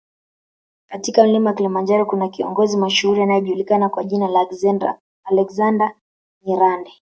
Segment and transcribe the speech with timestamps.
[0.89, 4.45] katika mlima Kilimanjaro kuna kiongozi mashuhuri anayejulikana kwa jina la
[5.29, 5.93] Alexander
[6.45, 6.91] Nyirande